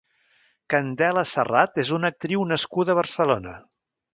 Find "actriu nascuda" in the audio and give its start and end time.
2.15-2.95